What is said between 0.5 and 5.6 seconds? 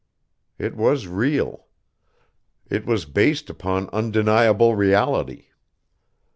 It was real. It was based upon undeniable reality.